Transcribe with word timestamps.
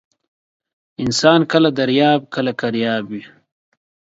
انسان 1.03 1.39
کله 1.51 1.69
درياب، 1.79 2.19
کله 2.35 2.51
کرياب 2.61 3.03
وى. 3.11 3.21